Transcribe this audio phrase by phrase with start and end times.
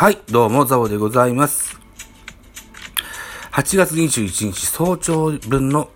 [0.00, 1.76] はい、どうも、ザボでございます。
[3.50, 5.90] 8月21日早朝分の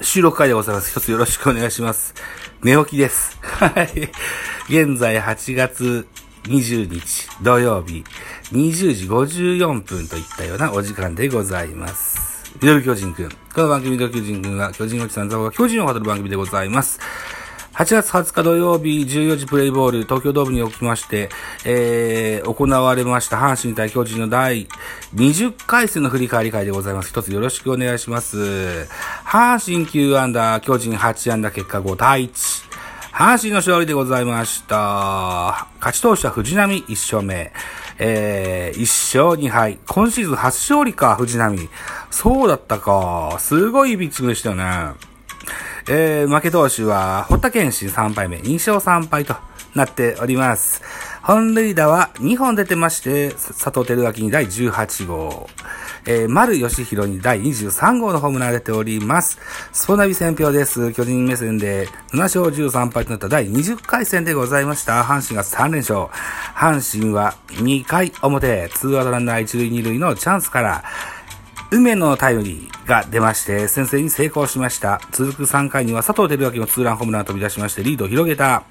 [0.00, 0.90] 収録会でございます。
[0.90, 2.14] 一つよろしくお願いします。
[2.62, 3.38] 寝起きです。
[3.42, 4.10] はい。
[4.70, 6.08] 現在8月
[6.44, 8.04] 20日土曜日
[8.52, 12.54] 20時54分といったようなお時間でございます。
[12.54, 13.28] ミドル巨人くん。
[13.28, 17.00] この番組ミドル巨人くんは巨人おじさんザボが巨人を語る番組でございます。
[17.74, 21.30] 8月20日土曜日14時プレイボール東京ドームにおきまして、
[21.64, 24.68] えー、行われました阪神対巨人の第
[25.14, 27.08] 20回戦の振り返り会でございます。
[27.08, 28.86] 一つよろしくお願いします。
[29.24, 32.72] 阪神9アンダー、巨人8アンダー結果5対1。
[33.10, 35.66] 阪神の勝利でございました。
[35.80, 37.52] 勝ち投手は藤波1勝目。
[37.98, 39.78] えー、1勝2敗。
[39.86, 41.68] 今シーズン初勝利か、藤波。
[42.10, 43.36] そうだったか。
[43.38, 45.11] すごいピッチングでしたよね。
[45.88, 49.34] えー、負け投手は、堀田健信3敗目、2勝3敗と
[49.74, 50.82] なっております。
[51.22, 55.48] 本塁打は2本出てまして、佐藤輝明に第18号、
[56.04, 59.38] えー、丸義弘に第23号のホームランが出ております。
[59.72, 60.92] スポナビ選票です。
[60.92, 65.02] 巨人目線で7勝13敗となった第20回戦でございました。
[65.04, 66.08] 阪神が3連勝。
[66.56, 70.84] 阪神は2回表、ツーアウトランナー1塁2塁のチャンスから、
[71.74, 75.00] 梅野のタイムリーが出まして、先制に成功しました。
[75.10, 78.64] 続く3回には佐藤輝明のツーランホームランが飛び出しまして、リードを広げた。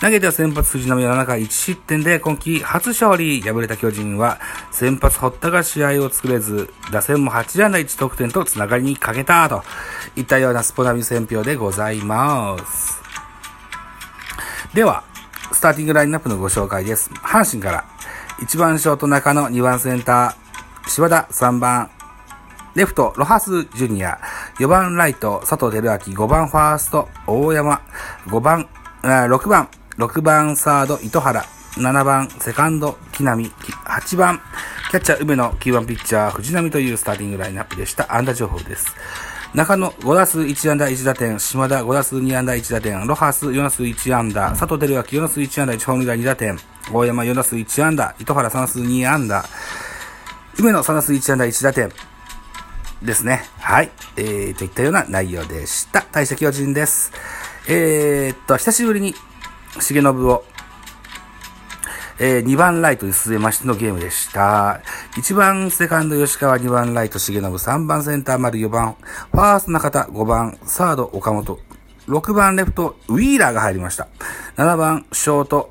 [0.00, 3.40] 投げては先発藤波は7回1失点で今季初勝利。
[3.40, 4.38] 敗れた巨人は
[4.70, 9.64] 先発堀田が試合を作れず、打線も8安打1得点とつながりに欠けたと
[10.14, 13.02] いったようなスポナビ選票でございます。
[14.72, 15.02] では、
[15.50, 17.10] スターティングラインナップのご紹介です。
[17.10, 17.84] 阪神から
[18.38, 21.90] 1番ショート中野、2番センター、柴田、3番
[22.74, 24.18] レフト、ロハス・ジュニア。
[24.58, 26.16] 4番ライト、佐藤輝明。
[26.16, 27.80] 5番ファースト、大山。
[28.26, 28.68] 5番、
[29.02, 31.44] 6番、6番サード、糸原。
[31.76, 33.48] 7番、セカンド、木浪。
[33.84, 34.40] 8番、
[34.90, 35.52] キャッチャー、梅野。
[35.52, 38.12] 9番、ピッチャー、藤波というスターティングラインナップでした。
[38.12, 38.92] 安打情報です。
[39.54, 41.38] 中野、5打数1安打1打点。
[41.38, 43.06] 島田、5打数2安打1打点。
[43.06, 44.50] ロハス、4打数1安打。
[44.50, 46.58] 佐藤輝明、4打数1安打1本塁打2打点。
[46.92, 48.12] 大山、4打数1安打。
[48.18, 49.44] 糸原、3打数2安打。
[50.58, 51.88] 梅野、3打数1安打1打点。
[53.02, 53.42] ですね。
[53.58, 53.90] はい。
[54.16, 56.02] えー、といったような内容でした。
[56.12, 57.12] 大社巨人です。
[57.68, 59.14] えー、っと、久しぶりに、
[59.76, 60.44] 重信を、
[62.18, 64.80] えー、2番ライトに据えましてのゲームでした。
[65.16, 68.96] 1番セカンド吉川、2番ライト重信、3番センター丸、4番
[69.32, 71.58] ファースト中田、5番サード岡本、
[72.06, 74.08] 6番レフトウィーラーが入りました。
[74.56, 75.70] 7番ショート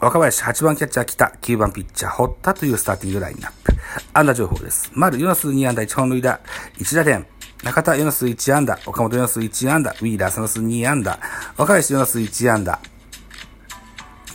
[0.00, 3.71] 若林、8番キャッチャー北、9番ピッチャー堀田というスターティングラインナップ。
[4.12, 4.90] 安打情報です。
[4.94, 6.40] 丸4打数2安打1本塁打、
[6.78, 7.26] 1打点。
[7.62, 11.18] 中田4打数1安打、岡本4打数1安打、ウィーラー3打数2安打、
[11.56, 12.80] 若林4打数1安打。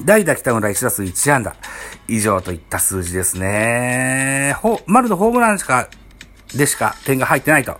[0.03, 1.55] 代打北村1打数1安打。
[2.07, 4.55] 以上といった数字ですね。
[4.61, 5.89] ほ、丸のホームランしか、
[6.55, 7.79] でしか点が入ってないと。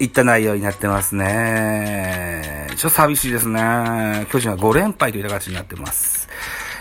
[0.00, 2.68] いった内容になってますね。
[2.76, 4.26] ちょっと寂しいですね。
[4.30, 6.17] 巨人は5連敗という形になってます。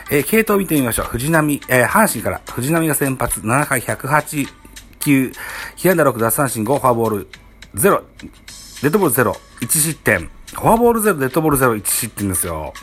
[0.09, 1.05] えー、系統を見てみましょう。
[1.07, 4.47] 藤波、えー、阪神から、藤波が先発、7回108
[4.99, 5.31] 球、
[5.75, 7.27] 被安打6奪三振5、フォアボール
[7.75, 8.03] 0、
[8.81, 10.29] デッドボール0、1失点。
[10.53, 12.73] フォアボール0、デッドボール0、1失点ですよ。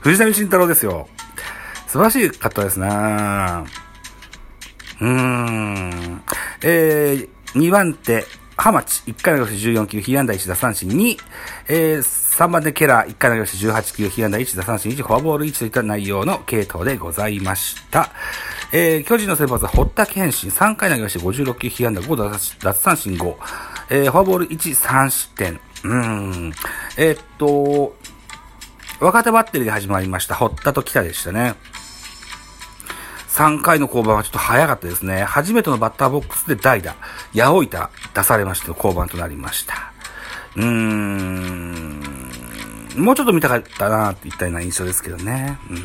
[0.00, 1.08] 藤波慎太郎ですよ。
[1.86, 2.86] 素晴らしかったですね。
[2.86, 6.22] うーん。
[6.62, 8.24] えー、2番手、
[8.60, 11.16] ハマチ、1回投げ押し14球、被安打1打三振2、
[11.68, 18.10] えー、3番手ケラー、1回投げ押し18球、被安打1打三振1、フォアボール1といった内容の系統でございました。
[18.72, 22.16] えー、巨人の先発は堀田健信、3回投げ押し56球、被安打5
[22.58, 23.36] 奪三振5、
[23.90, 25.60] えー、フォアボール1、3失点。
[25.84, 26.52] うん。
[26.96, 27.94] えー、っと、
[28.98, 30.34] 若手バッテリーで始まりました。
[30.34, 31.54] 堀田と北でしたね。
[33.38, 35.22] 3回の降板はちょっと早かったですね。
[35.22, 36.96] 初めてのバッターボックスで代打、
[37.32, 39.92] 八百板出されまして降板となりました。
[40.56, 42.02] うーん。
[42.96, 45.56] もうちょっと見たかったなっていったような印象ですけどね。
[45.70, 45.76] うん。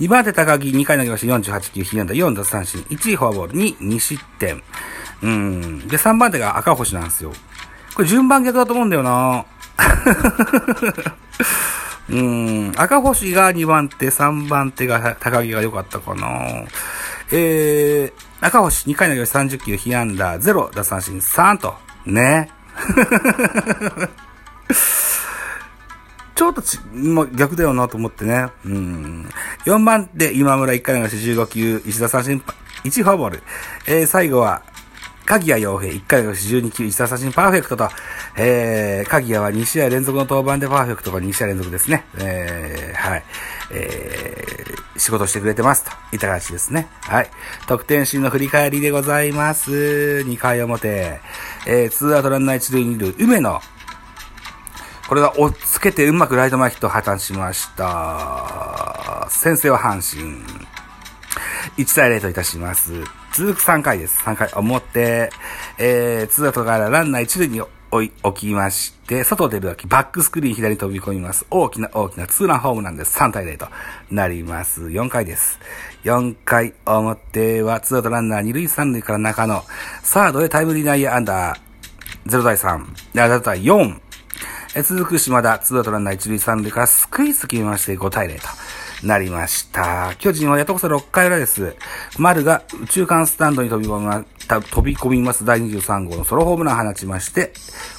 [0.00, 4.62] 2番手高木、2回投げまして48球、被安打4奪三振、1位フォアボール、2、2失点。
[5.22, 5.86] うん。
[5.88, 7.34] で、3番手が赤星なんですよ。
[7.94, 9.44] これ順番逆だと思うんだよな
[12.08, 16.64] うん、赤星が2番手、3番手が高木が良かったかな。
[17.32, 21.74] えー、赤星2回の30球、被安打0、奪三振3と。
[22.06, 22.50] ね。
[26.36, 28.48] ちょっとち、もう逆だよなと思ってね。
[28.64, 29.28] うん。
[29.64, 32.42] 4番手、今村1回の15球、石田三振、
[32.84, 33.42] 1フォアボール。
[33.86, 34.62] えー、最後は、
[35.26, 37.88] 鍵谷洋平、1回の12球、1打三振パーフェクトと、
[38.38, 42.06] えー、鍵谷は2試合連続の登板でパーフェクトが2試合連続ですね。
[42.18, 43.24] えー、はい。
[43.72, 46.88] えー、仕事してくれてますといった形ですね。
[47.00, 47.30] はい。
[47.66, 50.22] 得点シーンの振り返りでございます。
[50.24, 51.20] 2回表。
[51.66, 53.60] えー、ツーアウトランナー一塁二塁、梅野。
[55.08, 59.26] これが追っつけてうまくライト前ヒットを放ちました。
[59.28, 60.42] 先制は阪神。
[61.76, 63.25] 1対0といたします。
[63.36, 64.18] 続く3回です。
[64.24, 65.28] 3回表、
[65.76, 67.60] えー、ツーアウトからランナー1塁に
[67.90, 71.44] 置きまして、外出るときバックスクリーン左に飛び込みます。
[71.50, 73.18] 大きな大きなツーランホームランです。
[73.18, 73.68] 3対0と
[74.10, 74.86] なります。
[74.86, 75.58] 4回です。
[76.04, 79.62] 4回表はツーアウトランナー2塁3塁から中野。
[80.02, 82.86] サードへタイムリー内野アンダー？0対3。
[83.12, 84.00] 0対4。
[84.82, 88.48] 続く島田、ツーアウトランナー1塁3塁からスクイズ決めまして5対0と。
[89.02, 90.14] なりました。
[90.18, 91.76] 巨人はやっとこそ6回裏です。
[92.18, 97.52] 丸が宇宙間スタンドに飛び込みま、飛び込みます第23号のソロホームランを放ちまして、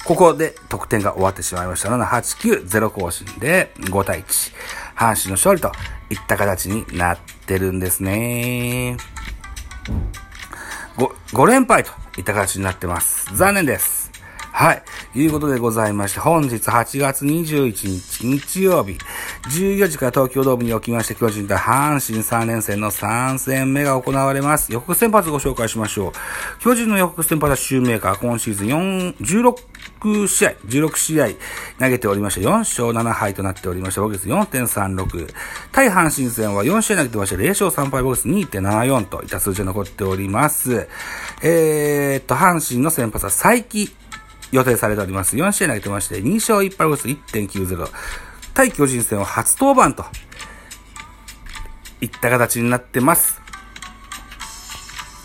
[0.04, 1.88] ここで得点が終わってしまいました。
[1.90, 4.52] 7、8、9、0更新で5対1。
[4.96, 5.72] 阪神の勝利と
[6.10, 8.96] いった形になってるんですね。
[10.96, 13.34] 5、5連敗といった形になってます。
[13.36, 14.10] 残念です。
[14.58, 14.82] はい。
[15.14, 18.98] いうことでございまして、本日8月21日日曜日、
[19.44, 24.72] 14時から東京ドームにおきまして、巨人対阪神3連戦の3戦目が行われます。
[24.72, 26.12] 予告先発ご紹介しましょう。
[26.60, 31.28] 巨人の予告先発はシューメーカー、今シーズン4、16試合、16試合
[31.78, 35.32] 投げておりまして、4勝7敗となっておりまして、ボゲス4.36。
[35.72, 40.88] 対阪神戦は4試合投げてまして、0勝3敗ボゲス2.74といった数字が残っております。
[41.42, 43.64] えー、っと、阪神の先発は佐伯
[44.50, 45.36] 予定されております。
[45.36, 47.88] 4試合投げてまして、2勝1敗ボス1.90。
[48.58, 50.08] 対巨人戦は初登板と、
[52.00, 53.40] いった形になってます。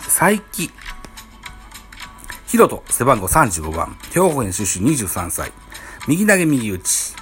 [0.06, 0.40] 佐伯、
[2.46, 5.52] ヒロト、背番号35番、兵庫県出身23歳、
[6.08, 7.16] 右投げ右打ち、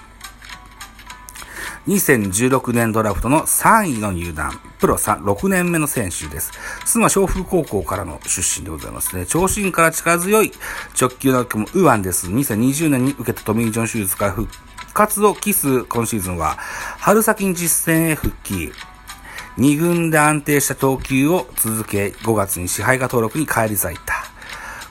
[1.87, 6.51] 2016年ドラフトの3位の入団、プロ3、6年目の選手です。
[6.85, 9.25] 須磨小風高校からの出身でございますね。
[9.25, 10.51] 長身から力強い
[10.99, 12.27] 直球の組むウアンです。
[12.27, 14.51] 2020年に受けたトミー・ジョン手術から復
[14.93, 16.57] 活を期す今シーズンは、
[16.99, 18.71] 春先に実戦へ復帰。
[19.57, 24.13] 2軍で安定した投球を続け、5月に支配下登録に返り咲いた。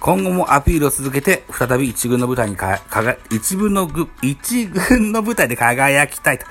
[0.01, 6.47] 今後もアピールを続けて、再び一軍の舞台にか、かが、一軍のぐ、一軍の舞台で輝きたいと。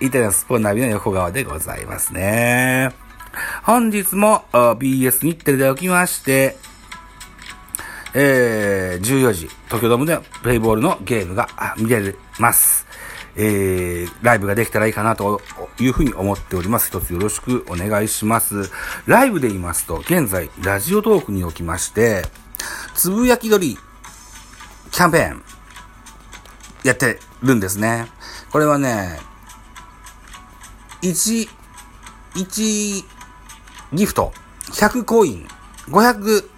[0.00, 2.90] いったようスポンナビの横側でございますね。
[3.64, 6.56] 本日も BS 日テレで起きまして、
[8.14, 11.48] えー、14時、東京ドームでプレイボールのゲームが
[11.78, 12.86] 見れます。
[13.36, 15.40] えー、ライブができたらいいかなと
[15.80, 16.88] いうふうに思っております。
[16.88, 18.70] 一つよろしくお願いします。
[19.06, 22.24] ライブで言いますと、現在、ラジオトークにおきまして、
[22.94, 23.78] つぶやき鳥
[24.90, 25.42] キャンペーン
[26.84, 28.08] やってるんですね。
[28.50, 29.18] これはね、
[31.00, 31.48] 1、
[32.34, 33.04] 1
[33.94, 34.32] ギフト
[34.66, 35.48] 100コイン
[35.88, 36.51] 500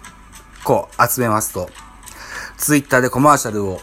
[0.65, 1.69] 個集めますと、
[2.57, 3.79] ツイッターでコマーシャルを、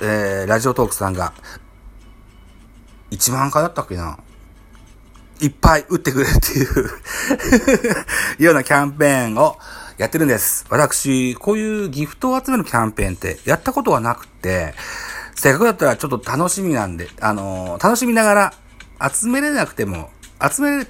[0.00, 1.32] えー、ラジオトークさんが、
[3.12, 4.18] 1万回だったっけな。
[5.40, 6.90] いっぱい打ってくれるっていう
[8.44, 9.58] ようなキャンペーンを
[9.98, 10.64] やってるんです。
[10.70, 14.74] 私、こういうギフトを集めるキャンペーンってやったことはなくて、
[15.34, 18.54] せっかくだったらちょっと楽しみなんで、あのー、楽しみながら
[19.12, 20.10] 集めれなくても、
[20.40, 20.86] 集め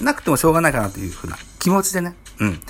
[0.00, 2.60] なくてもしょうがないかなというふうな気持ちでね、うん、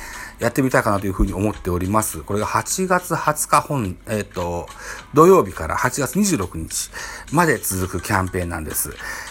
[0.43, 2.21] やってみたいかなというふうに思っております。
[2.23, 4.67] これが8月20日本、えっ、ー、と、
[5.15, 6.91] 土曜日から8月26日
[7.31, 8.91] まで続くキャンペーンなんです。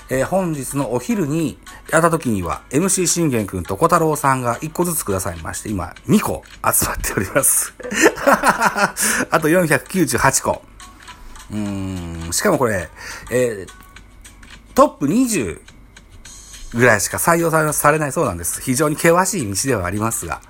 [0.10, 1.60] えー、本日のお昼に
[1.92, 7.74] やった時には MC 信玄くんと小太郎さんが1個ずつくださいまして、今2個集まっております。
[9.30, 10.62] あと498個。
[11.52, 12.90] うーん、しかもこれ、
[13.30, 15.60] えー、トップ20
[16.74, 18.62] ぐらいしか採用されないそうなんです。
[18.62, 20.42] 非常に険しい道ではありますが。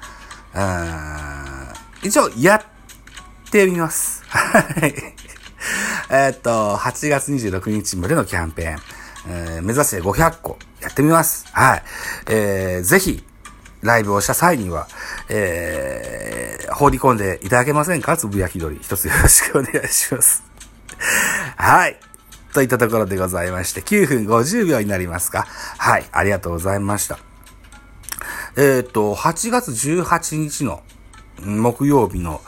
[2.04, 2.62] 一応、やっ
[3.52, 4.24] てみます。
[4.28, 4.94] はい。
[6.10, 8.80] えっと、8月26日までのキャンペーン、
[9.28, 11.46] えー、目指して500個やってみます。
[11.54, 11.84] はい。
[12.28, 13.24] えー、ぜひ、
[13.82, 14.88] ライブをした際には、
[15.30, 18.18] えー、放り込んでいただけませんか？
[18.18, 18.78] つぶやき鳥。
[18.78, 20.44] 一つよろしくお願いします。
[21.56, 21.98] はい。
[22.54, 25.48] といったところでございまして、9分50秒になりますか？
[25.78, 26.06] はい。
[26.12, 27.18] ありがとうございました。
[28.58, 30.82] えっ、ー、と、8月18日の
[31.40, 32.42] 木曜日の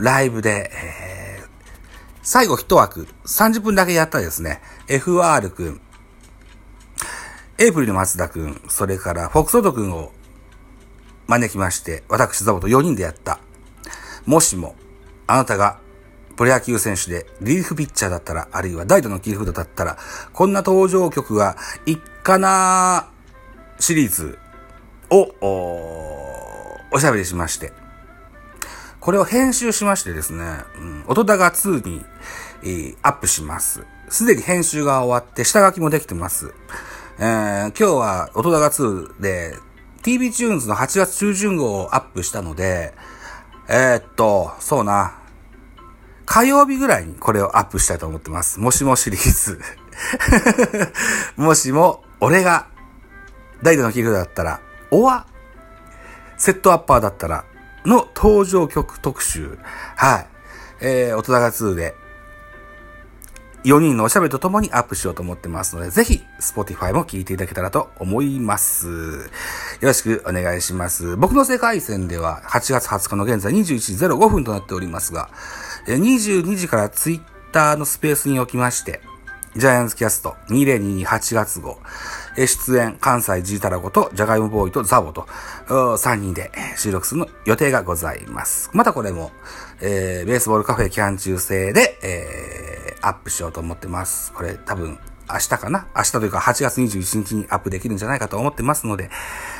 [0.00, 1.48] ライブで、えー、
[2.22, 5.80] 最後一枠30分だけやったですね、FR くん、
[7.58, 10.12] エイプリル松田くん、それからフォクソードくんを
[11.26, 13.38] 招きまして、私ザボと4人でやった。
[14.24, 14.76] もしも、
[15.26, 15.78] あなたが
[16.36, 19.98] プロ野球選手でリリーフピッチャーだったら、あるいは代打のキーフードだったら、
[20.32, 23.10] こんな登場曲がいっかな
[23.78, 24.38] シリーズ
[25.10, 27.72] を、おおしゃべりしまして、
[29.00, 30.44] これを編集しましてですね、
[30.80, 32.04] うん、音高2に、
[32.62, 33.84] えー、アップします。
[34.08, 36.52] すでに編集が終わって、下書きもできてます。
[37.18, 39.56] えー、今日は音高2で、
[40.02, 42.94] TV チューンズの8月中旬号をアップしたので、
[43.68, 45.18] えー、っと、そうな、
[46.24, 48.60] 火曜日ぐらいにこれをアップしたいと思ってます。
[48.60, 49.60] もしもシリーズ。
[51.36, 52.66] もしも、俺が、
[53.62, 54.60] 代打の切りだったら、
[54.90, 55.26] おわ、
[56.36, 57.44] セットアッパーだったら、
[57.84, 59.58] の登場曲特集。
[59.96, 60.26] はい。
[60.80, 61.94] えー、音高2で、
[63.64, 68.86] 4人のおしゃべりとともにアップしようと思ってますので、ぜひ、Spotify も聞いていただけたらと思います。
[68.88, 69.30] よ
[69.82, 71.16] ろしくお願いします。
[71.16, 75.28] 僕の世界線では、8月20日の現在21時05分となっておりますが、
[75.86, 79.00] 22時から Twitter のスペースにおきまして、
[79.56, 81.78] ジャイアンツキャスト20228月号、
[82.46, 85.26] 出演関西ジータラゴとジャガイモボーイとザボと
[85.66, 88.70] 3人で収録する予定がございます。
[88.72, 89.32] またこれも、
[89.80, 94.32] えー、ベースボールカフェキャン中制で、えー、アップしようと思ってます。
[94.32, 94.98] これ多分
[95.30, 95.86] 明日かな？
[95.96, 99.10] 明日というか8月21日にアップできるんじゃないかと思ってますので、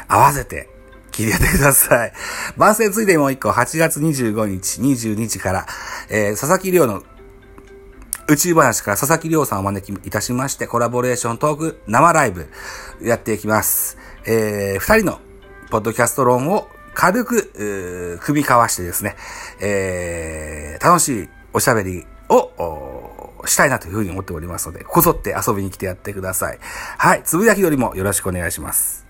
[0.06, 0.70] 合わせて
[1.10, 2.12] 聞いてやってください。
[2.56, 5.66] 番宣ついでもう一個、8月25日、22時から、
[6.08, 7.02] えー、佐々木亮の
[8.30, 12.50] 宇宙話から佐々木亮さんをお招きいたしまして、コラボレーショントーク生ライブ
[13.02, 13.96] やっていきます。
[14.26, 15.18] えー、二人の
[15.70, 19.16] ポッドキャスト論を軽く、組み交わしてですね、
[19.60, 26.58] えー、楽しいおしゃべりをしたいなというふうに思っておりますので、こぞって遊びに来てやってください。
[26.98, 29.07] はい、つぶやきよりもよろしくお願いします。